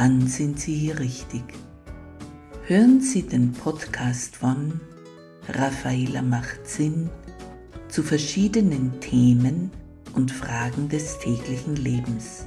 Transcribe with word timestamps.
dann 0.00 0.26
sind 0.26 0.58
Sie 0.58 0.74
hier 0.74 0.98
richtig. 0.98 1.42
Hören 2.64 3.02
Sie 3.02 3.20
den 3.20 3.52
Podcast 3.52 4.34
von 4.34 4.80
Raffaela 5.46 6.22
macht 6.22 6.66
Sinn 6.66 7.10
zu 7.88 8.02
verschiedenen 8.02 8.98
Themen 9.00 9.70
und 10.14 10.32
Fragen 10.32 10.88
des 10.88 11.18
täglichen 11.18 11.76
Lebens. 11.76 12.46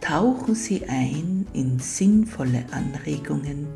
Tauchen 0.00 0.54
Sie 0.54 0.82
ein 0.88 1.46
in 1.52 1.78
sinnvolle 1.78 2.64
Anregungen 2.70 3.66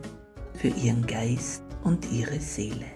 für 0.55 0.69
Ihren 0.69 1.07
Geist 1.07 1.65
und 1.83 2.11
Ihre 2.11 2.41
Seele. 2.41 2.87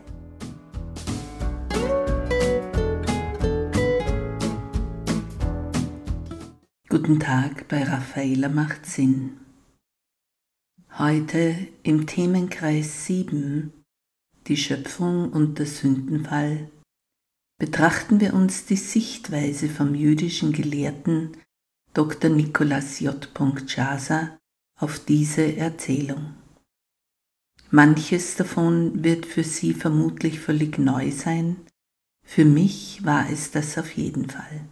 Guten 6.89 7.21
Tag 7.21 7.69
bei 7.69 7.83
Raffaela 7.83 8.49
macht 8.49 8.87
Sinn. 8.87 9.48
Heute 10.97 11.69
im 11.85 12.07
Themenkreis 12.09 13.07
7, 13.07 13.73
die 14.49 14.57
Schöpfung 14.57 15.31
und 15.31 15.59
der 15.61 15.67
Sündenfall, 15.67 16.71
betrachten 17.57 18.19
wir 18.19 18.35
uns 18.35 18.65
die 18.65 18.77
Sichtweise 18.77 19.69
vom 19.69 19.95
jüdischen 19.95 20.53
Gelehrten 20.53 21.37
Dr. 21.95 22.31
Nikolaus 22.31 22.99
J. 22.99 23.29
Chasa 23.67 24.39
auf 24.81 24.99
diese 24.99 25.57
Erzählung. 25.57 26.35
Manches 27.71 28.35
davon 28.35 29.05
wird 29.05 29.25
für 29.25 29.45
Sie 29.45 29.75
vermutlich 29.75 30.41
völlig 30.41 30.79
neu 30.79 31.13
sein, 31.13 31.59
für 32.25 32.45
mich 32.45 33.05
war 33.05 33.31
es 33.31 33.53
das 33.53 33.79
auf 33.79 33.93
jeden 33.93 34.29
Fall. 34.29 34.65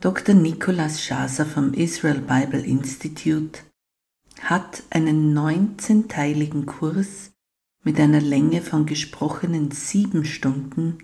Dr. 0.00 0.34
Nikolaus 0.34 1.04
Chasa 1.04 1.44
vom 1.44 1.74
Israel 1.74 2.20
Bible 2.20 2.64
Institute 2.64 3.60
hat 4.40 4.82
einen 4.90 5.36
19-teiligen 5.36 6.66
Kurs 6.66 7.32
mit 7.84 7.98
einer 7.98 8.20
Länge 8.20 8.62
von 8.62 8.86
gesprochenen 8.86 9.70
sieben 9.70 10.24
Stunden 10.24 10.98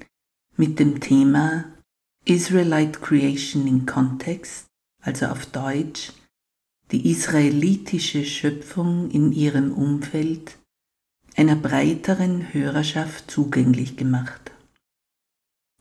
mit 0.56 0.78
dem 0.78 1.00
Thema 1.00 1.64
Israelite 2.24 3.00
Creation 3.00 3.66
in 3.66 3.86
Context, 3.86 4.66
also 5.02 5.26
auf 5.26 5.46
Deutsch, 5.46 6.12
die 6.90 7.10
israelitische 7.10 8.24
Schöpfung 8.24 9.10
in 9.10 9.32
ihrem 9.32 9.72
Umfeld, 9.72 10.58
einer 11.36 11.56
breiteren 11.56 12.52
Hörerschaft 12.52 13.30
zugänglich 13.30 13.96
gemacht. 13.96 14.52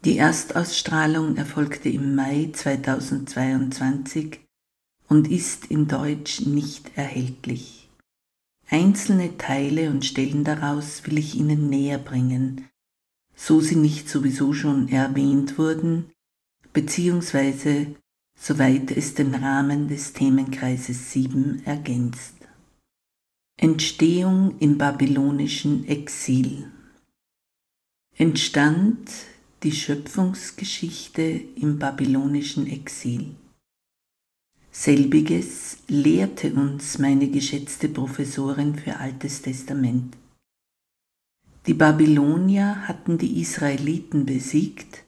Die 0.03 0.17
Erstausstrahlung 0.17 1.37
erfolgte 1.37 1.87
im 1.89 2.15
Mai 2.15 2.49
2022 2.51 4.42
und 5.07 5.29
ist 5.29 5.65
in 5.65 5.87
Deutsch 5.87 6.41
nicht 6.41 6.97
erhältlich. 6.97 7.89
Einzelne 8.69 9.37
Teile 9.37 9.89
und 9.89 10.05
Stellen 10.05 10.43
daraus 10.43 11.05
will 11.05 11.17
ich 11.17 11.35
Ihnen 11.35 11.69
näher 11.69 11.97
bringen, 11.97 12.69
so 13.35 13.61
sie 13.61 13.75
nicht 13.75 14.09
sowieso 14.09 14.53
schon 14.53 14.89
erwähnt 14.89 15.57
wurden, 15.57 16.11
beziehungsweise 16.71 17.95
soweit 18.39 18.91
es 18.91 19.13
den 19.13 19.35
Rahmen 19.35 19.87
des 19.87 20.13
Themenkreises 20.13 21.11
7 21.11 21.63
ergänzt. 21.65 22.35
Entstehung 23.57 24.57
im 24.59 24.77
babylonischen 24.77 25.87
Exil 25.87 26.71
Entstand 28.15 29.09
die 29.63 29.71
Schöpfungsgeschichte 29.71 31.23
im 31.55 31.79
babylonischen 31.79 32.67
Exil. 32.67 33.33
Selbiges 34.75 35.77
lehrte 35.87 36.51
uns 36.55 36.97
meine 36.97 37.29
geschätzte 37.29 37.87
Professorin 37.89 38.73
für 38.73 38.97
Altes 38.97 39.43
Testament. 39.43 40.17
Die 41.67 41.75
Babylonier 41.75 42.87
hatten 42.87 43.19
die 43.19 43.39
Israeliten 43.39 44.25
besiegt 44.25 45.03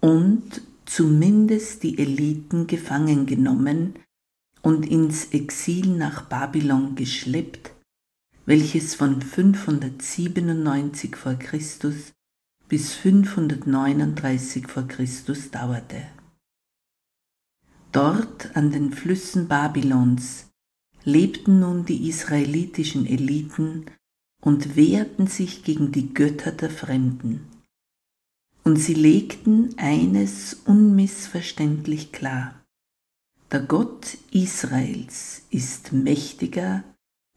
und 0.00 0.60
zumindest 0.84 1.82
die 1.84 1.98
Eliten 1.98 2.66
gefangen 2.66 3.24
genommen 3.24 3.94
und 4.60 4.86
ins 4.86 5.32
Exil 5.32 5.86
nach 5.86 6.26
Babylon 6.26 6.94
geschleppt, 6.94 7.72
welches 8.44 8.94
von 8.94 9.22
597 9.22 11.16
vor 11.16 11.36
Christus 11.36 12.12
bis 12.68 12.92
539 12.92 14.68
vor 14.68 14.86
Christus 14.86 15.50
dauerte. 15.50 16.08
Dort 17.92 18.56
an 18.56 18.70
den 18.70 18.90
Flüssen 18.90 19.48
Babylons 19.48 20.46
lebten 21.04 21.60
nun 21.60 21.84
die 21.84 22.08
israelitischen 22.08 23.04
Eliten 23.06 23.84
und 24.40 24.76
wehrten 24.76 25.26
sich 25.26 25.62
gegen 25.62 25.92
die 25.92 26.14
Götter 26.14 26.52
der 26.52 26.70
Fremden. 26.70 27.46
Und 28.64 28.76
sie 28.76 28.94
legten 28.94 29.74
eines 29.76 30.54
unmissverständlich 30.64 32.12
klar. 32.12 32.64
Der 33.50 33.60
Gott 33.60 34.16
Israels 34.30 35.42
ist 35.50 35.92
mächtiger 35.92 36.84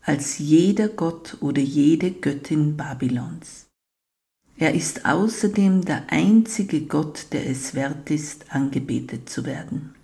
als 0.02 0.38
jeder 0.38 0.88
Gott 0.88 1.38
oder 1.42 1.62
jede 1.62 2.12
Göttin 2.12 2.78
Babylons. 2.78 3.66
Er 4.56 4.74
ist 4.74 5.06
außerdem 5.06 5.84
der 5.84 6.10
einzige 6.12 6.86
Gott, 6.86 7.28
der 7.34 7.50
es 7.50 7.74
wert 7.74 8.10
ist, 8.10 8.54
angebetet 8.54 9.30
zu 9.30 9.46
werden. 9.46 9.95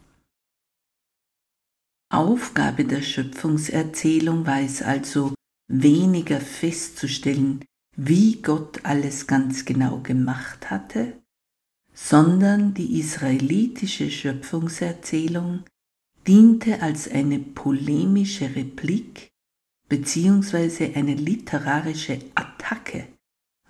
Aufgabe 2.12 2.84
der 2.84 3.02
Schöpfungserzählung 3.02 4.46
war 4.46 4.60
es 4.60 4.82
also, 4.82 5.34
weniger 5.70 6.42
festzustellen, 6.42 7.64
wie 7.96 8.42
Gott 8.42 8.84
alles 8.84 9.28
ganz 9.28 9.64
genau 9.64 10.00
gemacht 10.00 10.70
hatte, 10.70 11.14
sondern 11.94 12.74
die 12.74 13.00
israelitische 13.00 14.12
Schöpfungserzählung 14.12 15.64
diente 16.28 16.82
als 16.82 17.10
eine 17.10 17.40
polemische 17.40 18.56
Replik 18.56 19.30
bzw. 19.88 20.94
eine 20.96 21.16
literarische 21.16 22.20
Attacke 22.36 23.08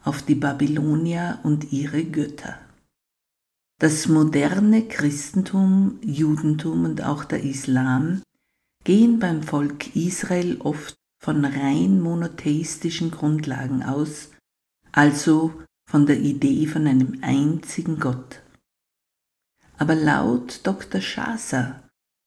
auf 0.04 0.24
die 0.24 0.36
Babylonier 0.36 1.40
und 1.44 1.72
ihre 1.72 2.04
Götter. 2.04 2.58
Das 3.80 4.08
moderne 4.08 4.88
Christentum, 4.88 6.00
Judentum 6.02 6.86
und 6.86 7.04
auch 7.04 7.24
der 7.24 7.44
Islam 7.44 8.22
gehen 8.84 9.20
beim 9.20 9.44
Volk 9.44 9.96
Israel 9.96 10.58
oft 10.62 10.96
von 11.20 11.46
rein 11.46 12.02
monotheistischen 12.02 13.12
Grundlagen 13.12 13.84
aus, 13.84 14.32
also 14.92 15.54
von 15.88 16.06
der 16.06 16.20
Idee 16.20 16.66
von 16.68 16.88
einem 16.88 17.20
einzigen 17.22 18.00
Gott. 18.00 18.42
Aber 19.78 19.96
laut 19.96 20.62
Dr. 20.64 21.02
Schasa 21.02 21.84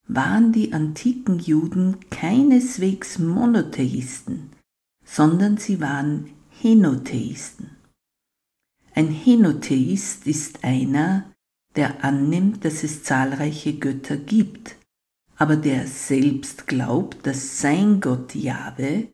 waren 0.06 0.52
die 0.52 0.72
antiken 0.72 1.38
Juden 1.38 1.98
keineswegs 2.10 3.18
Monotheisten, 3.18 4.50
sondern 5.04 5.56
sie 5.56 5.80
waren 5.80 6.30
Henotheisten. 6.50 7.70
Ein 8.94 9.08
Henotheist 9.08 10.26
ist 10.26 10.62
einer, 10.62 11.32
der 11.74 12.04
annimmt, 12.04 12.64
dass 12.64 12.84
es 12.84 13.02
zahlreiche 13.02 13.74
Götter 13.78 14.16
gibt, 14.16 14.76
aber 15.36 15.56
der 15.56 15.86
selbst 15.86 16.66
glaubt, 16.66 17.26
dass 17.26 17.60
sein 17.60 18.00
Gott 18.00 18.34
Jahwe, 18.34 19.08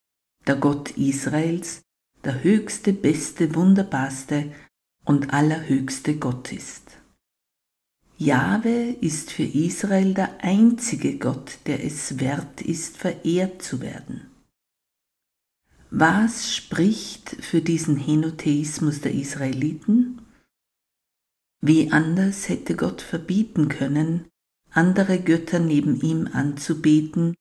der 0.46 0.56
Gott 0.56 0.90
Israels, 0.92 1.82
der 2.24 2.42
höchste, 2.42 2.92
beste, 2.92 3.54
wunderbarste 3.54 4.52
und 5.04 5.32
allerhöchste 5.32 6.16
Gott 6.16 6.52
ist. 6.52 6.98
Jahwe 8.18 8.96
ist 9.00 9.30
für 9.30 9.44
Israel 9.44 10.12
der 10.12 10.44
einzige 10.44 11.16
Gott, 11.16 11.58
der 11.64 11.82
es 11.82 12.20
wert 12.20 12.60
ist, 12.60 12.98
verehrt 12.98 13.62
zu 13.62 13.80
werden. 13.80 14.26
Was 15.90 16.54
spricht 16.54 17.30
für 17.42 17.62
diesen 17.62 17.96
Henotheismus 17.96 19.00
der 19.00 19.14
Israeliten? 19.14 20.20
Wie 21.62 21.90
anders 21.90 22.48
hätte 22.48 22.76
Gott 22.76 23.00
verbieten 23.00 23.68
können, 23.68 24.29
andere 24.70 25.20
Götter 25.20 25.58
neben 25.58 26.00
ihm 26.00 26.28
anzubeten, 26.32 27.34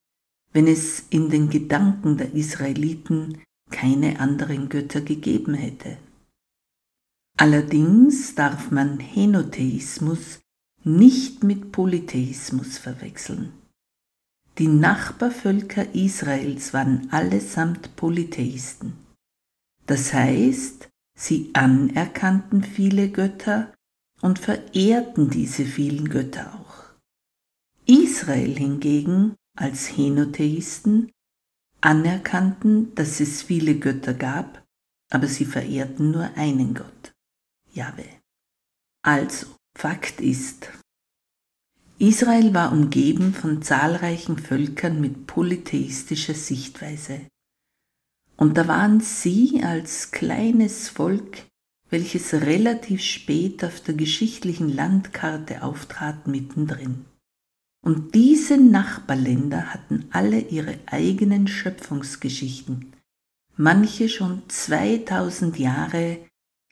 wenn 0.52 0.68
es 0.68 1.04
in 1.10 1.30
den 1.30 1.50
Gedanken 1.50 2.18
der 2.18 2.34
Israeliten 2.34 3.40
keine 3.70 4.20
anderen 4.20 4.70
Götter 4.70 5.02
gegeben 5.02 5.54
hätte. 5.54 5.98
Allerdings 7.38 8.36
darf 8.36 8.72
man 8.72 9.00
Henotheismus 9.00 10.40
nicht 10.84 11.44
mit 11.44 11.72
Polytheismus 11.72 12.78
verwechseln. 12.78 13.54
Die 14.58 14.68
Nachbarvölker 14.68 15.96
Israels 15.96 16.74
waren 16.74 17.08
allesamt 17.12 17.96
Polytheisten. 17.96 18.94
Das 19.86 20.14
heißt, 20.14 20.90
sie 21.18 21.52
anerkannten 21.54 22.64
viele 22.64 23.10
Götter 23.10 23.74
und 24.22 24.38
verehrten 24.38 25.30
diese 25.30 25.64
vielen 25.66 26.10
Götter 26.10 26.54
auch. 26.54 26.69
Israel 27.90 28.56
hingegen 28.56 29.36
als 29.58 29.98
Henotheisten 29.98 31.12
anerkannten, 31.82 32.94
dass 32.94 33.20
es 33.20 33.42
viele 33.42 33.80
Götter 33.80 34.14
gab, 34.14 34.64
aber 35.10 35.26
sie 35.26 35.46
verehrten 35.46 36.12
nur 36.12 36.30
einen 36.36 36.76
Gott, 36.76 37.16
Jahwe. 37.74 38.06
Also, 39.02 39.48
Fakt 39.76 40.22
ist, 40.22 40.70
Israel 41.98 42.54
war 42.54 42.72
umgeben 42.72 43.34
von 43.34 43.64
zahlreichen 43.64 44.38
Völkern 44.38 45.02
mit 45.02 45.26
polytheistischer 45.26 46.36
Sichtweise. 46.36 47.22
Und 48.38 48.56
da 48.56 48.68
waren 48.68 49.02
sie 49.02 49.64
als 49.64 50.12
kleines 50.12 50.90
Volk, 50.90 51.48
welches 51.90 52.36
relativ 52.36 53.02
spät 53.02 53.64
auf 53.66 53.82
der 53.82 53.96
geschichtlichen 53.96 54.70
Landkarte 54.76 55.64
auftrat, 55.64 56.28
mittendrin. 56.28 57.09
Und 57.82 58.14
diese 58.14 58.58
Nachbarländer 58.58 59.74
hatten 59.74 60.06
alle 60.12 60.40
ihre 60.42 60.80
eigenen 60.86 61.48
Schöpfungsgeschichten, 61.48 62.94
manche 63.56 64.10
schon 64.10 64.44
2000 64.48 65.58
Jahre 65.58 66.20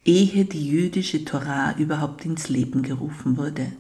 ehe 0.03 0.45
die 0.45 0.67
jüdische 0.67 1.25
Torah 1.25 1.77
überhaupt 1.77 2.25
ins 2.25 2.49
Leben 2.49 2.81
gerufen 2.81 3.37
wurde. 3.37 3.71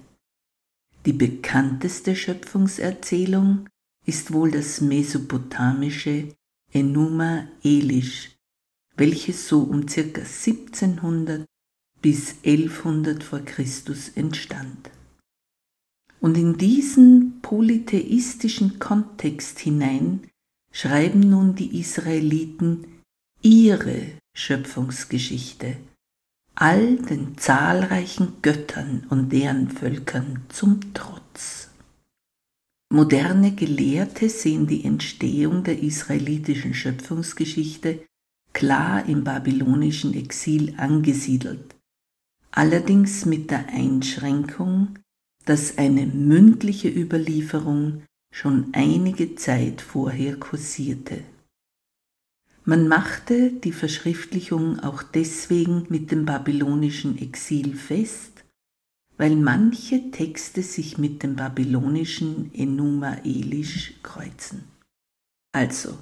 Die 1.05 1.13
bekannteste 1.13 2.15
Schöpfungserzählung 2.15 3.69
ist 4.05 4.33
wohl 4.33 4.51
das 4.51 4.81
mesopotamische 4.81 6.35
Enuma 6.73 7.47
Elish, 7.63 8.37
welches 8.97 9.47
so 9.47 9.61
um 9.61 9.85
ca. 9.85 10.01
1700 10.01 11.45
bis 12.01 12.35
1100 12.43 13.23
vor 13.23 13.39
Christus 13.39 14.09
entstand. 14.09 14.91
Und 16.19 16.37
in 16.37 16.57
diesen 16.57 17.39
polytheistischen 17.41 18.79
Kontext 18.79 19.59
hinein 19.59 20.21
schreiben 20.71 21.21
nun 21.21 21.55
die 21.55 21.79
Israeliten 21.79 22.85
ihre 23.41 24.13
Schöpfungsgeschichte, 24.33 25.77
all 26.55 26.97
den 26.97 27.37
zahlreichen 27.37 28.41
Göttern 28.41 29.05
und 29.09 29.31
deren 29.31 29.69
Völkern 29.69 30.41
zum 30.49 30.93
Trotz. 30.93 31.69
Moderne 32.89 33.53
Gelehrte 33.53 34.29
sehen 34.29 34.65
die 34.65 34.85
Entstehung 34.85 35.63
der 35.63 35.81
israelitischen 35.81 36.73
Schöpfungsgeschichte 36.73 38.05
klar 38.53 39.07
im 39.07 39.23
babylonischen 39.23 40.13
Exil 40.13 40.73
angesiedelt, 40.77 41.75
allerdings 42.51 43.25
mit 43.25 43.51
der 43.51 43.67
Einschränkung, 43.69 44.97
dass 45.47 45.77
eine 45.77 46.05
mündliche 46.05 46.89
Überlieferung 46.89 48.03
schon 48.33 48.67
einige 48.73 49.35
Zeit 49.35 49.81
vorher 49.81 50.35
kursierte. 50.35 51.23
Man 52.65 52.89
machte 52.89 53.51
die 53.51 53.71
Verschriftlichung 53.71 54.81
auch 54.81 55.03
deswegen 55.03 55.85
mit 55.87 56.11
dem 56.11 56.25
babylonischen 56.25 57.17
Exil 57.17 57.75
fest, 57.75 58.43
weil 59.15 59.37
manche 59.37 60.11
Texte 60.11 60.61
sich 60.63 60.97
mit 60.97 61.23
dem 61.23 61.37
babylonischen 61.37 62.53
Enuma 62.53 63.15
Elish 63.23 63.93
kreuzen. 64.03 64.65
Also, 65.53 65.97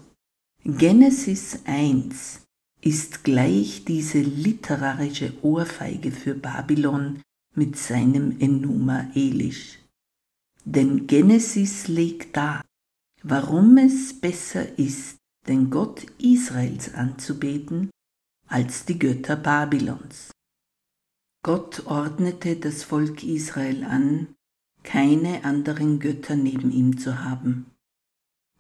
Genesis 0.63 1.59
1 1.65 2.41
ist 2.81 3.23
gleich 3.23 3.85
diese 3.85 4.21
literarische 4.21 5.33
Ohrfeige 5.43 6.11
für 6.11 6.33
Babylon 6.33 7.21
mit 7.55 7.77
seinem 7.77 8.39
Enuma 8.39 9.09
Elish. 9.15 9.79
Denn 10.63 11.07
Genesis 11.07 11.87
legt 11.87 12.35
dar, 12.37 12.63
warum 13.23 13.77
es 13.77 14.19
besser 14.19 14.77
ist, 14.77 15.17
den 15.47 15.69
Gott 15.69 16.05
Israels 16.17 16.93
anzubeten, 16.93 17.89
als 18.47 18.85
die 18.85 18.99
Götter 18.99 19.35
Babylons. 19.35 20.31
Gott 21.43 21.85
ordnete 21.85 22.55
das 22.55 22.83
Volk 22.83 23.23
Israel 23.23 23.83
an, 23.83 24.27
keine 24.83 25.43
anderen 25.43 25.99
Götter 25.99 26.35
neben 26.35 26.71
ihm 26.71 26.97
zu 26.97 27.23
haben. 27.23 27.67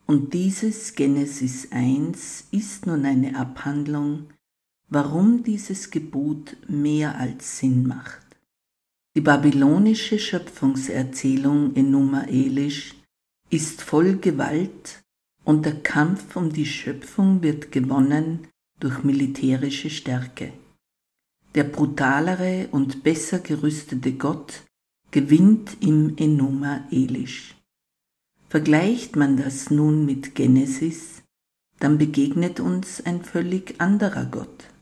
Und 0.05 0.35
dieses 0.35 0.93
Genesis 0.93 1.71
1 1.71 2.49
ist 2.51 2.85
nun 2.85 3.05
eine 3.05 3.35
Abhandlung, 3.35 4.29
warum 4.87 5.43
dieses 5.43 5.89
Gebot 5.89 6.57
mehr 6.67 7.17
als 7.17 7.57
Sinn 7.57 7.87
macht. 7.87 8.24
Die 9.15 9.21
babylonische 9.21 10.19
Schöpfungserzählung 10.19 11.73
Enuma 11.73 12.25
Elish 12.25 12.95
ist 13.49 13.81
voll 13.81 14.17
Gewalt 14.17 15.03
und 15.45 15.65
der 15.65 15.79
Kampf 15.81 16.35
um 16.35 16.51
die 16.51 16.65
Schöpfung 16.65 17.41
wird 17.41 17.71
gewonnen 17.71 18.47
durch 18.81 19.05
militärische 19.05 19.89
Stärke. 19.89 20.51
Der 21.53 21.63
brutalere 21.63 22.67
und 22.71 23.03
besser 23.03 23.39
gerüstete 23.39 24.11
Gott 24.11 24.63
gewinnt 25.11 25.77
im 25.79 26.17
Enuma 26.17 26.85
Elish. 26.91 27.55
Vergleicht 28.49 29.15
man 29.15 29.37
das 29.37 29.71
nun 29.71 30.05
mit 30.05 30.35
Genesis, 30.35 31.23
dann 31.79 31.97
begegnet 31.97 32.59
uns 32.59 33.05
ein 33.05 33.23
völlig 33.23 33.79
anderer 33.79 34.25
Gott. 34.25 34.74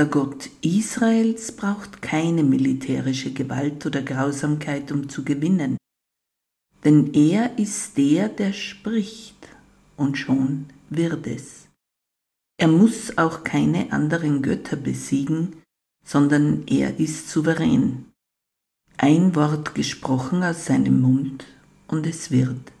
Der 0.00 0.08
Gott 0.08 0.48
Israels 0.62 1.52
braucht 1.52 2.00
keine 2.00 2.42
militärische 2.42 3.34
Gewalt 3.34 3.84
oder 3.84 4.00
Grausamkeit, 4.00 4.90
um 4.92 5.10
zu 5.10 5.24
gewinnen, 5.24 5.76
denn 6.84 7.12
er 7.12 7.58
ist 7.58 7.98
der, 7.98 8.30
der 8.30 8.54
spricht, 8.54 9.36
und 9.98 10.16
schon 10.16 10.70
wird 10.88 11.26
es. 11.26 11.68
Er 12.56 12.68
muss 12.68 13.18
auch 13.18 13.44
keine 13.44 13.92
anderen 13.92 14.40
Götter 14.40 14.76
besiegen, 14.76 15.56
sondern 16.02 16.66
er 16.66 16.98
ist 16.98 17.28
souverän. 17.28 18.06
Ein 18.96 19.34
Wort 19.34 19.74
gesprochen 19.74 20.42
aus 20.42 20.64
seinem 20.64 21.02
Mund 21.02 21.44
und 21.88 22.06
es 22.06 22.30
wird. 22.30 22.72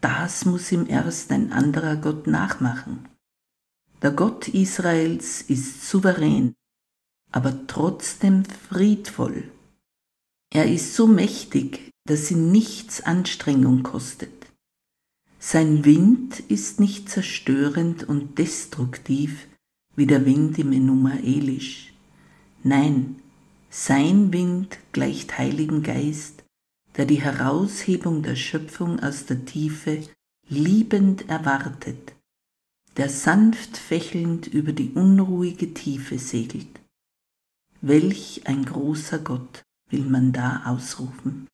Das 0.00 0.44
muss 0.44 0.70
ihm 0.70 0.86
erst 0.88 1.32
ein 1.32 1.50
anderer 1.50 1.96
Gott 1.96 2.28
nachmachen. 2.28 3.09
Der 4.02 4.12
Gott 4.12 4.48
Israels 4.48 5.42
ist 5.42 5.86
souverän, 5.86 6.54
aber 7.32 7.66
trotzdem 7.66 8.44
friedvoll. 8.44 9.44
Er 10.50 10.72
ist 10.72 10.94
so 10.94 11.06
mächtig, 11.06 11.90
dass 12.06 12.30
ihn 12.30 12.50
nichts 12.50 13.02
Anstrengung 13.02 13.82
kostet. 13.82 14.46
Sein 15.38 15.84
Wind 15.84 16.40
ist 16.48 16.80
nicht 16.80 17.10
zerstörend 17.10 18.08
und 18.08 18.38
destruktiv 18.38 19.48
wie 19.96 20.06
der 20.06 20.24
Wind 20.24 20.58
im 20.58 20.72
Enuma 20.72 21.16
Elish. 21.16 21.92
Nein, 22.62 23.16
sein 23.68 24.32
Wind 24.32 24.78
gleicht 24.92 25.36
Heiligen 25.36 25.82
Geist, 25.82 26.42
der 26.96 27.04
die 27.04 27.20
Heraushebung 27.20 28.22
der 28.22 28.36
Schöpfung 28.36 29.00
aus 29.00 29.26
der 29.26 29.44
Tiefe 29.44 30.02
liebend 30.48 31.28
erwartet 31.28 32.14
der 33.00 33.08
sanft 33.08 33.78
fächelnd 33.78 34.46
über 34.46 34.72
die 34.72 34.90
unruhige 34.90 35.72
Tiefe 35.72 36.18
segelt. 36.18 36.82
Welch 37.80 38.42
ein 38.44 38.66
großer 38.66 39.20
Gott 39.20 39.62
will 39.88 40.04
man 40.04 40.32
da 40.32 40.64
ausrufen. 40.66 41.46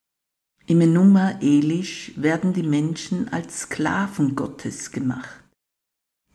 Im 0.67 0.81
Enuma 0.81 1.39
Elish 1.41 2.15
werden 2.17 2.53
die 2.53 2.65
Menschen 2.65 3.33
als 3.33 3.61
Sklaven 3.61 4.35
Gottes 4.35 4.91
gemacht. 4.91 5.45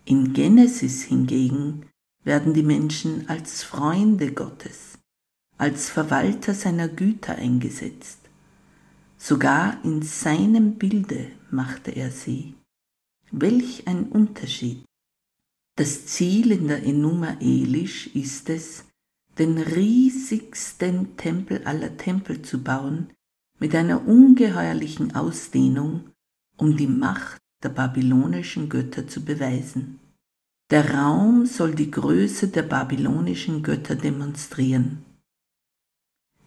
In 0.05 0.31
Genesis 0.31 1.03
hingegen 1.03 1.87
werden 2.23 2.53
die 2.53 2.63
Menschen 2.63 3.27
als 3.27 3.63
Freunde 3.63 4.31
Gottes, 4.31 4.97
als 5.57 5.89
Verwalter 5.89 6.53
seiner 6.53 6.87
Güter 6.87 7.35
eingesetzt. 7.35 8.19
Sogar 9.17 9.83
in 9.83 10.03
seinem 10.03 10.75
Bilde 10.75 11.33
machte 11.49 11.91
er 11.91 12.11
sie. 12.11 12.53
Welch 13.29 13.89
ein 13.89 14.05
Unterschied 14.05 14.85
das 15.75 16.05
Ziel 16.05 16.51
in 16.51 16.67
der 16.67 16.83
Enuma 16.83 17.37
Elish 17.39 18.07
ist 18.07 18.49
es, 18.49 18.85
den 19.37 19.57
riesigsten 19.57 21.15
Tempel 21.17 21.63
aller 21.65 21.97
Tempel 21.97 22.41
zu 22.41 22.61
bauen, 22.61 23.11
mit 23.59 23.75
einer 23.75 24.07
ungeheuerlichen 24.07 25.15
Ausdehnung, 25.15 26.09
um 26.57 26.75
die 26.75 26.87
Macht 26.87 27.37
der 27.63 27.69
babylonischen 27.69 28.69
Götter 28.69 29.07
zu 29.07 29.23
beweisen. 29.23 29.99
Der 30.71 30.93
Raum 30.93 31.45
soll 31.45 31.75
die 31.75 31.91
Größe 31.91 32.47
der 32.47 32.63
babylonischen 32.63 33.61
Götter 33.61 33.95
demonstrieren. 33.95 35.03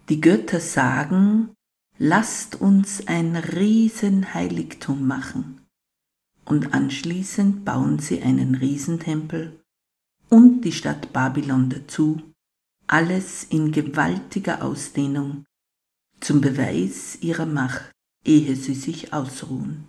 Die 0.08 0.20
Götter 0.20 0.60
sagen, 0.60 1.50
lasst 1.98 2.60
uns 2.60 3.06
ein 3.06 3.36
Riesenheiligtum 3.36 5.06
machen. 5.06 5.63
Und 6.44 6.74
anschließend 6.74 7.64
bauen 7.64 7.98
sie 7.98 8.22
einen 8.22 8.54
Riesentempel 8.54 9.58
und 10.28 10.62
die 10.62 10.72
Stadt 10.72 11.12
Babylon 11.12 11.70
dazu, 11.70 12.20
alles 12.86 13.44
in 13.44 13.72
gewaltiger 13.72 14.62
Ausdehnung 14.62 15.44
zum 16.20 16.40
Beweis 16.40 17.18
ihrer 17.20 17.46
Macht, 17.46 17.90
ehe 18.24 18.56
sie 18.56 18.74
sich 18.74 19.12
ausruhen. 19.12 19.88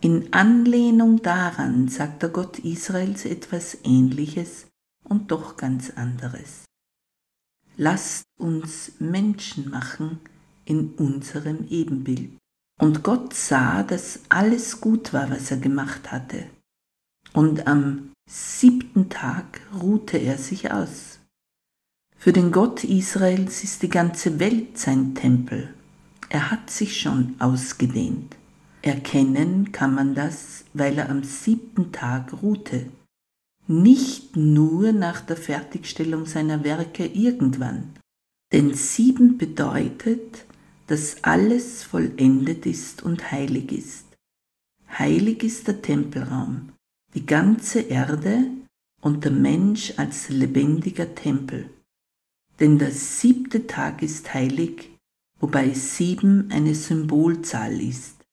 In 0.00 0.32
Anlehnung 0.32 1.22
daran 1.22 1.88
sagt 1.88 2.22
der 2.22 2.28
Gott 2.28 2.58
Israels 2.58 3.24
etwas 3.24 3.78
Ähnliches 3.84 4.66
und 5.02 5.30
doch 5.30 5.56
ganz 5.56 5.90
anderes. 5.90 6.64
Lasst 7.76 8.24
uns 8.38 8.92
Menschen 9.00 9.70
machen 9.70 10.20
in 10.66 10.92
unserem 10.94 11.66
Ebenbild. 11.68 12.38
Und 12.80 13.02
Gott 13.02 13.34
sah, 13.34 13.82
dass 13.82 14.20
alles 14.28 14.80
gut 14.80 15.12
war, 15.12 15.30
was 15.30 15.50
er 15.50 15.58
gemacht 15.58 16.10
hatte. 16.10 16.44
Und 17.32 17.66
am 17.66 18.10
siebten 18.28 19.08
Tag 19.08 19.60
ruhte 19.80 20.18
er 20.18 20.38
sich 20.38 20.72
aus. 20.72 21.18
Für 22.16 22.32
den 22.32 22.52
Gott 22.52 22.84
Israels 22.84 23.64
ist 23.64 23.82
die 23.82 23.88
ganze 23.88 24.38
Welt 24.40 24.78
sein 24.78 25.14
Tempel. 25.14 25.74
Er 26.30 26.50
hat 26.50 26.70
sich 26.70 27.00
schon 27.00 27.34
ausgedehnt. 27.38 28.36
Erkennen 28.82 29.72
kann 29.72 29.94
man 29.94 30.14
das, 30.14 30.64
weil 30.72 30.98
er 30.98 31.10
am 31.10 31.22
siebten 31.22 31.92
Tag 31.92 32.42
ruhte, 32.42 32.86
nicht 33.66 34.36
nur 34.36 34.92
nach 34.92 35.20
der 35.20 35.36
Fertigstellung 35.36 36.26
seiner 36.26 36.64
Werke 36.64 37.06
irgendwann. 37.06 37.94
Denn 38.52 38.74
sieben 38.74 39.38
bedeutet, 39.38 40.44
dass 40.86 41.22
alles 41.22 41.82
vollendet 41.82 42.66
ist 42.66 43.02
und 43.02 43.30
heilig 43.32 43.72
ist. 43.72 44.06
Heilig 44.88 45.42
ist 45.42 45.66
der 45.66 45.82
Tempelraum, 45.82 46.72
die 47.14 47.26
ganze 47.26 47.80
Erde 47.80 48.46
und 49.00 49.24
der 49.24 49.32
Mensch 49.32 49.94
als 49.96 50.28
lebendiger 50.28 51.14
Tempel. 51.14 51.70
Denn 52.60 52.78
der 52.78 52.90
siebte 52.90 53.66
Tag 53.66 54.02
ist 54.02 54.32
heilig, 54.34 54.90
wobei 55.40 55.70
sieben 55.70 56.50
eine 56.50 56.74
Symbolzahl 56.74 57.80
ist. 57.80 58.24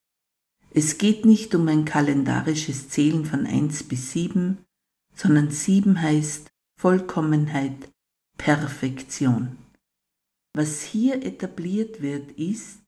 Es 0.73 0.97
geht 0.97 1.25
nicht 1.25 1.53
um 1.55 1.67
ein 1.67 1.83
kalendarisches 1.83 2.89
Zählen 2.89 3.25
von 3.25 3.45
1 3.45 3.83
bis 3.83 4.11
7, 4.11 4.59
sondern 5.15 5.51
7 5.51 6.01
heißt 6.01 6.47
Vollkommenheit, 6.79 7.91
Perfektion. 8.37 9.57
Was 10.53 10.81
hier 10.81 11.23
etabliert 11.23 12.01
wird, 12.01 12.31
ist, 12.31 12.81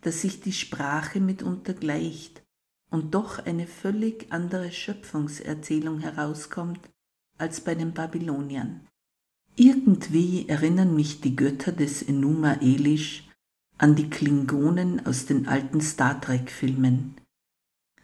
dass 0.00 0.22
sich 0.22 0.40
die 0.40 0.52
Sprache 0.52 1.20
mitunter 1.20 1.74
gleicht 1.74 2.42
und 2.90 3.14
doch 3.14 3.44
eine 3.44 3.66
völlig 3.66 4.30
andere 4.30 4.70
Schöpfungserzählung 4.72 6.00
herauskommt 6.00 6.80
als 7.38 7.60
bei 7.60 7.74
den 7.74 7.92
Babyloniern. 7.92 8.86
Irgendwie 9.56 10.48
erinnern 10.48 10.94
mich 10.94 11.20
die 11.20 11.36
Götter 11.36 11.72
des 11.72 12.02
Enuma 12.02 12.54
Elish 12.54 13.28
an 13.78 13.94
die 13.94 14.08
Klingonen 14.08 15.04
aus 15.06 15.26
den 15.26 15.46
alten 15.46 15.80
Star 15.80 16.20
Trek-Filmen. 16.20 17.16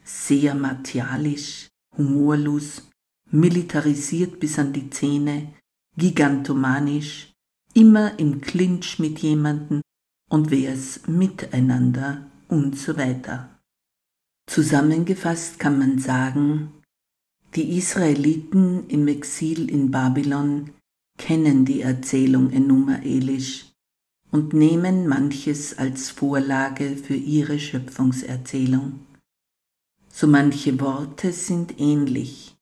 Sehr 0.04 0.54
martialisch, 0.54 1.68
humorlos, 1.96 2.88
militarisiert 3.30 4.40
bis 4.40 4.58
an 4.58 4.72
die 4.72 4.90
Zähne, 4.90 5.54
gigantomanisch, 5.96 7.29
immer 7.74 8.18
im 8.18 8.40
Clinch 8.40 8.98
mit 8.98 9.20
jemandem 9.20 9.82
und 10.28 10.50
wär's 10.50 11.06
miteinander 11.06 12.30
und 12.48 12.76
so 12.76 12.96
weiter. 12.96 13.58
Zusammengefasst 14.46 15.58
kann 15.58 15.78
man 15.78 15.98
sagen, 15.98 16.72
die 17.54 17.76
Israeliten 17.76 18.88
im 18.88 19.08
Exil 19.08 19.70
in 19.70 19.90
Babylon 19.90 20.70
kennen 21.18 21.64
die 21.64 21.82
Erzählung 21.82 22.50
Enuma 22.50 22.98
Elish 23.02 23.72
und 24.30 24.52
nehmen 24.52 25.06
manches 25.08 25.78
als 25.78 26.10
Vorlage 26.10 26.96
für 26.96 27.14
ihre 27.14 27.58
Schöpfungserzählung. 27.58 29.00
So 30.08 30.26
manche 30.26 30.80
Worte 30.80 31.32
sind 31.32 31.80
ähnlich, 31.80 32.56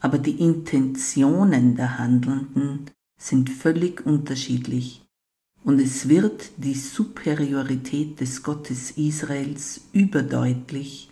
aber 0.00 0.18
die 0.18 0.40
Intentionen 0.40 1.76
der 1.76 1.98
Handelnden 1.98 2.90
sind 3.18 3.50
völlig 3.50 4.04
unterschiedlich 4.04 5.06
und 5.64 5.80
es 5.80 6.08
wird 6.08 6.50
die 6.58 6.74
Superiorität 6.74 8.20
des 8.20 8.42
Gottes 8.42 8.92
Israels 8.92 9.80
überdeutlich 9.92 11.10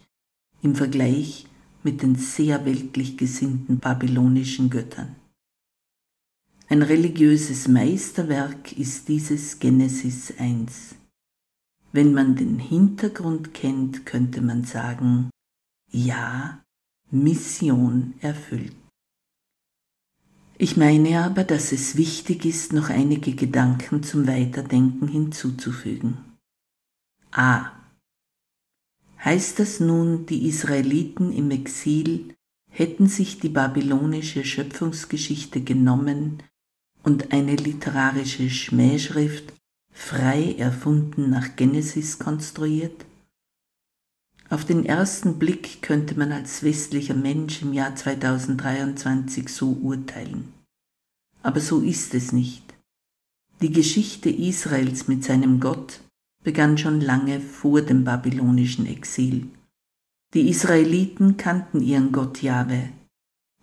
im 0.62 0.74
Vergleich 0.74 1.46
mit 1.82 2.02
den 2.02 2.14
sehr 2.14 2.64
weltlich 2.64 3.16
gesinnten 3.16 3.78
babylonischen 3.78 4.70
Göttern. 4.70 5.16
Ein 6.68 6.82
religiöses 6.82 7.68
Meisterwerk 7.68 8.72
ist 8.72 9.08
dieses 9.08 9.58
Genesis 9.58 10.32
1. 10.38 10.94
Wenn 11.92 12.14
man 12.14 12.36
den 12.36 12.58
Hintergrund 12.58 13.54
kennt, 13.54 14.06
könnte 14.06 14.40
man 14.40 14.64
sagen, 14.64 15.30
ja, 15.90 16.64
Mission 17.10 18.14
erfüllt. 18.20 18.74
Ich 20.56 20.76
meine 20.76 21.24
aber, 21.24 21.42
dass 21.42 21.72
es 21.72 21.96
wichtig 21.96 22.44
ist, 22.44 22.72
noch 22.72 22.88
einige 22.88 23.34
Gedanken 23.34 24.02
zum 24.02 24.26
Weiterdenken 24.28 25.08
hinzuzufügen. 25.08 26.18
A. 27.32 27.72
Heißt 29.24 29.58
das 29.58 29.80
nun, 29.80 30.26
die 30.26 30.46
Israeliten 30.46 31.32
im 31.32 31.50
Exil 31.50 32.34
hätten 32.70 33.08
sich 33.08 33.40
die 33.40 33.48
babylonische 33.48 34.44
Schöpfungsgeschichte 34.44 35.62
genommen 35.62 36.42
und 37.02 37.32
eine 37.32 37.56
literarische 37.56 38.48
Schmähschrift 38.50 39.52
frei 39.90 40.54
erfunden 40.56 41.30
nach 41.30 41.56
Genesis 41.56 42.18
konstruiert? 42.18 43.06
Auf 44.54 44.64
den 44.64 44.86
ersten 44.86 45.40
Blick 45.40 45.82
könnte 45.82 46.16
man 46.16 46.30
als 46.30 46.62
westlicher 46.62 47.16
Mensch 47.16 47.60
im 47.62 47.72
Jahr 47.72 47.96
2023 47.96 49.48
so 49.48 49.72
urteilen. 49.82 50.52
Aber 51.42 51.58
so 51.58 51.80
ist 51.80 52.14
es 52.14 52.30
nicht. 52.30 52.62
Die 53.60 53.72
Geschichte 53.72 54.30
Israels 54.30 55.08
mit 55.08 55.24
seinem 55.24 55.58
Gott 55.58 56.02
begann 56.44 56.78
schon 56.78 57.00
lange 57.00 57.40
vor 57.40 57.82
dem 57.82 58.04
babylonischen 58.04 58.86
Exil. 58.86 59.48
Die 60.34 60.48
Israeliten 60.48 61.36
kannten 61.36 61.82
ihren 61.82 62.12
Gott 62.12 62.40
Jahwe. 62.40 62.90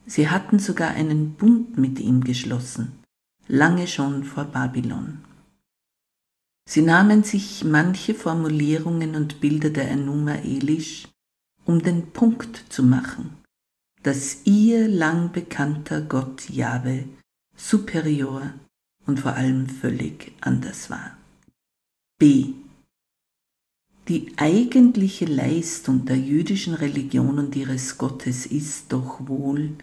Sie 0.05 0.27
hatten 0.27 0.59
sogar 0.59 0.89
einen 0.89 1.35
Bund 1.35 1.77
mit 1.77 2.01
ihm 2.01 2.21
geschlossen 2.21 2.91
lange 3.47 3.87
schon 3.87 4.25
vor 4.25 4.43
Babylon. 4.43 5.19
Sie 6.69 6.81
nahmen 6.81 7.23
sich 7.23 7.63
manche 7.63 8.13
Formulierungen 8.13 9.15
und 9.15 9.41
Bilder 9.41 9.69
der 9.69 9.89
Enuma 9.89 10.35
Elish, 10.35 11.07
um 11.65 11.81
den 11.81 12.11
Punkt 12.11 12.65
zu 12.69 12.83
machen, 12.83 13.35
dass 14.03 14.45
ihr 14.45 14.87
lang 14.87 15.31
bekannter 15.31 16.01
Gott 16.01 16.49
Jahwe 16.49 17.05
superior 17.55 18.53
und 19.05 19.19
vor 19.19 19.33
allem 19.33 19.67
völlig 19.67 20.33
anders 20.41 20.89
war. 20.89 21.17
B. 22.19 22.53
Die 24.07 24.33
eigentliche 24.37 25.25
Leistung 25.25 26.05
der 26.05 26.17
jüdischen 26.17 26.73
Religion 26.73 27.39
und 27.39 27.55
ihres 27.55 27.97
Gottes 27.97 28.45
ist 28.45 28.91
doch 28.91 29.27
wohl, 29.27 29.77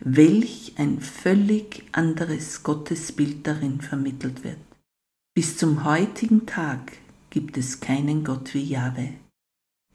welch 0.00 0.74
ein 0.76 1.00
völlig 1.00 1.84
anderes 1.92 2.62
Gottesbild 2.62 3.46
darin 3.46 3.80
vermittelt 3.80 4.44
wird. 4.44 4.58
Bis 5.36 5.58
zum 5.58 5.82
heutigen 5.82 6.46
Tag 6.46 6.92
gibt 7.30 7.56
es 7.56 7.80
keinen 7.80 8.22
Gott 8.22 8.54
wie 8.54 8.62
Jahwe. 8.62 9.14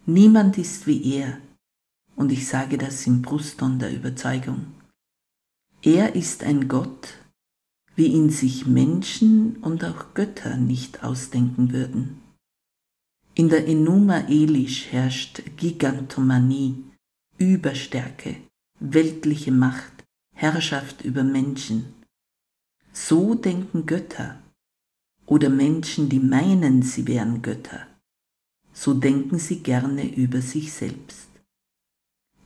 Niemand 0.06 0.58
ist 0.58 0.86
wie 0.86 1.14
er, 1.14 1.40
und 2.18 2.34
ich 2.34 2.46
sage 2.46 2.78
das 2.78 3.08
im 3.08 3.22
Brustton 3.22 3.80
der 3.80 3.96
Überzeugung. 3.96 4.74
Er 5.82 6.14
ist 6.14 6.44
ein 6.44 6.68
Gott, 6.68 7.14
wie 7.96 8.08
ihn 8.08 8.30
sich 8.30 8.66
Menschen 8.66 9.56
und 9.62 9.86
auch 9.86 10.14
Götter 10.14 10.58
nicht 10.58 11.06
ausdenken 11.06 11.72
würden. 11.72 12.20
In 13.34 13.48
der 13.48 13.66
Enuma 13.66 14.28
Elish 14.28 14.88
herrscht 14.92 15.42
Gigantomanie, 15.56 16.84
Überstärke, 17.38 18.36
weltliche 18.82 19.54
Macht, 19.54 20.04
Herrschaft 20.36 21.06
über 21.06 21.24
Menschen. 21.24 21.94
So 22.92 23.36
denken 23.36 23.86
Götter 23.86 24.38
oder 25.30 25.50
Menschen, 25.50 26.10
die 26.10 26.20
meinen, 26.20 26.82
sie 26.82 27.08
wären 27.08 27.42
Götter. 27.42 27.88
So 28.74 28.94
denken 28.94 29.38
sie 29.38 29.60
gerne 29.60 30.14
über 30.16 30.42
sich 30.42 30.74
selbst. 30.74 31.30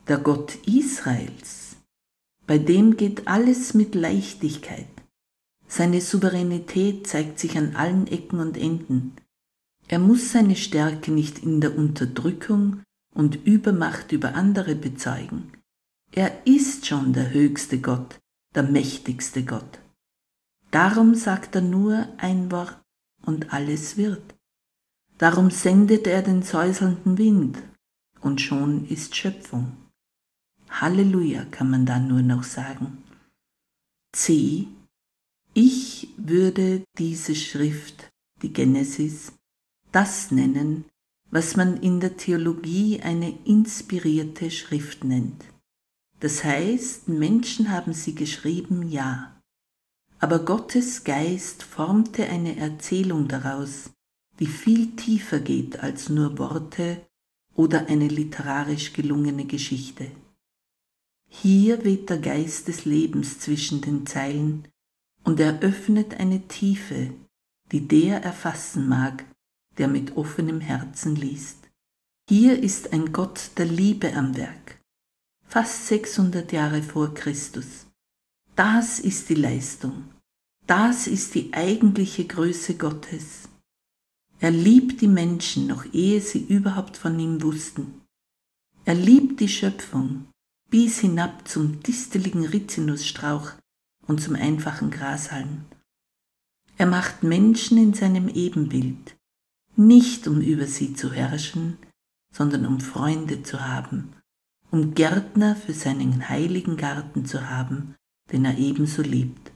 der 0.07 0.17
Gott 0.17 0.55
Israels, 0.67 1.77
bei 2.45 2.57
dem 2.57 2.97
geht 2.97 3.27
alles 3.27 3.73
mit 3.73 3.95
Leichtigkeit. 3.95 4.89
Seine 5.65 6.01
Souveränität 6.01 7.07
zeigt 7.07 7.39
sich 7.39 7.57
an 7.57 7.75
allen 7.77 8.07
Ecken 8.07 8.39
und 8.41 8.57
Enden. 8.57 9.13
Er 9.87 9.99
muss 9.99 10.33
seine 10.33 10.57
Stärke 10.57 11.11
nicht 11.11 11.39
in 11.39 11.61
der 11.61 11.77
Unterdrückung 11.77 12.83
und 13.15 13.45
Übermacht 13.45 14.11
über 14.11 14.35
andere 14.35 14.75
bezeugen. 14.75 15.53
Er 16.11 16.45
ist 16.45 16.85
schon 16.85 17.13
der 17.13 17.31
höchste 17.31 17.79
Gott, 17.79 18.19
der 18.55 18.63
mächtigste 18.63 19.45
Gott. 19.45 19.79
Darum 20.74 21.13
sagt 21.13 21.53
er 21.53 21.62
nur 21.62 22.08
ein 22.18 22.51
Wort 22.51 22.82
und 23.24 23.53
alles 23.53 23.96
wird. 23.96 24.34
Darum 25.20 25.51
sendet 25.51 26.08
er 26.08 26.24
den 26.24 26.42
säuselnden 26.42 27.20
Wind 27.20 27.62
und 28.22 28.42
schon 28.42 28.88
ist 28.88 29.15
Schöpfung. 29.15 29.77
Halleluja 30.72 31.46
kann 31.46 31.70
man 31.70 31.86
dann 31.86 32.08
nur 32.08 32.24
noch 32.24 32.42
sagen. 32.42 33.03
C. 34.13 34.68
Ich 35.53 36.08
würde 36.18 36.84
diese 36.98 37.36
Schrift, 37.36 38.10
die 38.42 38.51
Genesis, 38.51 39.32
das 39.92 40.32
nennen, 40.32 40.86
was 41.30 41.56
man 41.56 41.77
in 41.77 42.00
der 42.00 42.18
Theologie 42.18 43.00
eine 43.00 43.38
inspirierte 43.46 44.50
Schrift 44.50 45.03
nennt. 45.03 45.46
Das 46.20 46.44
heißt, 46.44 47.10
Menschen 47.10 47.70
haben 47.70 47.94
sie 47.94 48.15
geschrieben, 48.15 48.89
ja. 48.89 49.32
Aber 50.24 50.39
Gottes 50.39 51.03
Geist 51.03 51.63
formte 51.63 52.30
eine 52.30 52.56
Erzählung 52.56 53.27
daraus, 53.27 53.89
die 54.39 54.46
viel 54.46 54.96
tiefer 54.96 55.42
geht 55.42 55.82
als 55.82 56.08
nur 56.08 56.38
Worte 56.38 57.06
oder 57.56 57.88
eine 57.88 58.08
literarisch 58.08 58.94
gelungene 58.94 59.44
Geschichte. 59.44 60.10
Hier 61.30 61.84
weht 61.84 62.10
der 62.10 62.20
Geist 62.20 62.70
des 62.70 62.86
Lebens 62.86 63.39
zwischen 63.39 63.82
den 63.82 64.08
Zeilen 64.08 64.65
und 65.25 65.42
eröffnet 65.42 66.13
eine 66.22 66.48
Tiefe, 66.48 67.13
die 67.74 67.86
der 67.86 68.24
erfassen 68.24 68.88
mag, 68.88 69.25
der 69.77 69.89
mit 69.89 70.15
offenem 70.15 70.62
Herzen 70.62 71.18
liest. 71.18 71.70
Hier 72.30 72.63
ist 72.63 72.94
ein 72.94 73.12
Gott 73.12 73.50
der 73.58 73.65
Liebe 73.65 74.13
am 74.13 74.38
Werk, 74.38 74.80
fast 75.46 75.88
600 75.88 76.53
Jahre 76.53 76.82
vor 76.82 77.13
Christus. 77.13 77.88
Das 78.56 79.00
ist 79.00 79.30
die 79.30 79.36
Leistung, 79.36 80.12
das 80.67 81.08
ist 81.08 81.36
die 81.36 81.53
eigentliche 81.53 82.25
Größe 82.25 82.75
Gottes. 82.75 83.50
Er 84.39 84.51
liebt 84.51 85.01
die 85.01 85.08
Menschen, 85.08 85.67
noch 85.67 85.86
ehe 85.93 86.22
sie 86.22 86.43
überhaupt 86.43 86.98
von 86.98 87.20
ihm 87.20 87.41
wussten. 87.41 88.01
Er 88.86 88.96
liebt 88.96 89.39
die 89.39 89.48
Schöpfung 89.48 90.25
bis 90.70 91.00
hinab 91.00 91.48
zum 91.48 91.82
disteligen 91.84 92.46
Rizinusstrauch 92.46 93.51
und 94.08 94.22
zum 94.22 94.36
einfachen 94.36 94.89
Grashalm. 94.89 95.65
Er 96.77 96.88
macht 96.88 97.24
Menschen 97.24 97.77
in 97.77 97.93
seinem 97.93 98.27
Ebenbild, 98.27 99.15
nicht 99.75 100.27
um 100.27 100.41
über 100.41 100.65
sie 100.65 100.93
zu 100.93 101.13
herrschen, 101.13 101.77
sondern 102.34 102.65
um 102.65 102.79
Freunde 102.79 103.43
zu 103.43 103.65
haben, 103.65 104.13
um 104.72 104.96
Gärtner 104.96 105.55
für 105.55 105.74
seinen 105.74 106.27
heiligen 106.27 106.75
Garten 106.75 107.25
zu 107.25 107.50
haben, 107.50 107.96
den 108.32 108.43
er 108.43 108.58
ebenso 108.58 109.03
liebt. 109.03 109.52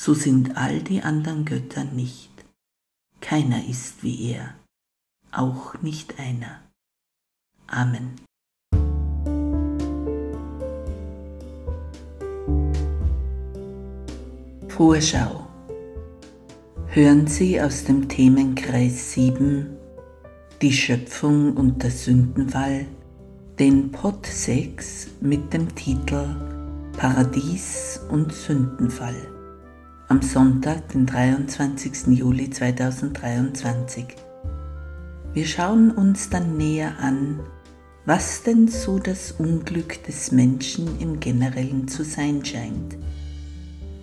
So 0.00 0.14
sind 0.14 0.56
all 0.56 0.80
die 0.80 1.02
anderen 1.02 1.44
Götter 1.44 1.82
nicht. 1.82 2.30
Keiner 3.20 3.68
ist 3.68 4.04
wie 4.04 4.30
er, 4.30 4.54
auch 5.32 5.74
nicht 5.82 6.20
einer. 6.20 6.60
Amen. 7.66 8.14
Vorschau. 14.68 15.48
Hören 16.86 17.26
Sie 17.26 17.60
aus 17.60 17.82
dem 17.82 18.08
Themenkreis 18.08 19.14
7 19.14 19.66
Die 20.62 20.72
Schöpfung 20.72 21.56
und 21.56 21.82
der 21.82 21.90
Sündenfall 21.90 22.86
den 23.58 23.90
Pod 23.90 24.24
6 24.24 25.08
mit 25.20 25.52
dem 25.52 25.74
Titel 25.74 26.36
Paradies 26.96 28.00
und 28.08 28.32
Sündenfall 28.32 29.37
am 30.08 30.22
Sonntag, 30.22 30.88
den 30.88 31.06
23. 31.06 32.08
Juli 32.18 32.48
2023. 32.50 34.06
Wir 35.34 35.46
schauen 35.46 35.90
uns 35.90 36.30
dann 36.30 36.56
näher 36.56 36.98
an, 36.98 37.40
was 38.06 38.42
denn 38.42 38.68
so 38.68 38.98
das 38.98 39.32
Unglück 39.32 40.02
des 40.04 40.32
Menschen 40.32 40.98
im 40.98 41.20
Generellen 41.20 41.88
zu 41.88 42.04
sein 42.04 42.44
scheint 42.44 42.96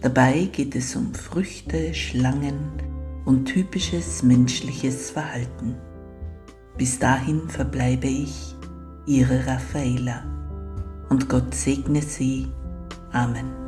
Dabei 0.06 0.50
geht 0.52 0.76
es 0.76 0.96
um 0.96 1.15
Früchte, 1.15 1.96
Schlangen 1.96 2.60
und 3.26 3.46
typisches 3.46 4.22
menschliches 4.22 5.10
Verhalten. 5.10 5.74
Bis 6.78 7.00
dahin 7.00 7.50
verbleibe 7.50 8.06
ich, 8.06 8.56
Ihre 9.08 9.48
Raffaela, 9.48 10.24
und 11.10 11.28
Gott 11.28 11.56
segne 11.56 12.04
Sie. 12.04 12.48
Amen. 13.12 13.64